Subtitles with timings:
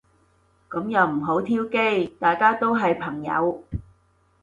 [0.67, 2.07] 噉又唔好挑機。
[2.19, 3.63] 大家都係朋友